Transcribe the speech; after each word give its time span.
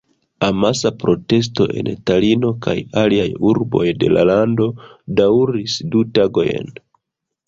Amasa 0.45 0.89
protesto 1.01 1.65
en 1.81 1.89
Talino 2.09 2.49
kaj 2.65 2.73
aliaj 3.01 3.25
urboj 3.49 3.83
de 4.05 4.09
la 4.13 4.23
lando 4.31 4.67
daŭris 5.21 5.77
du 5.97 6.03
tagojn. 6.19 6.73